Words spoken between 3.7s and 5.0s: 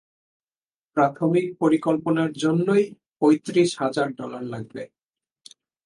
হাজার ডলার লাগবে।